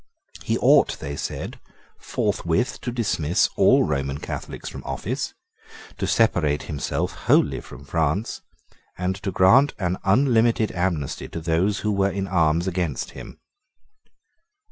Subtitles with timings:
[0.41, 1.59] He ought, they said,
[1.99, 5.35] forthwith to dismiss all Roman Catholics from office,
[5.99, 8.41] to separate himself wholly from France,
[8.97, 13.39] and to grant an unlimited amnesty to those who were in arms against him.